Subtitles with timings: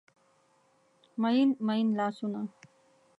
[1.21, 2.41] میین، میین لاسونه